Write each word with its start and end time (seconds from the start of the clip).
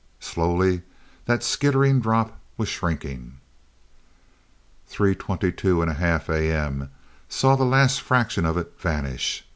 Slowly 0.19 0.81
that 1.25 1.43
skittering 1.43 1.99
drop 2.01 2.41
was 2.57 2.67
shrinking 2.69 3.37
Three 4.87 5.13
twenty 5.13 5.51
two 5.51 5.83
and 5.83 5.91
a 5.91 5.93
half 5.93 6.27
A.M. 6.27 6.89
saw 7.29 7.55
the 7.55 7.65
last 7.65 8.01
fraction 8.01 8.43
of 8.43 8.57
it 8.57 8.73
vanish. 8.79 9.45